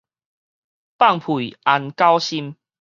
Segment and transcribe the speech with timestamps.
[0.03, 0.03] 放
[1.19, 2.55] 屁安狗心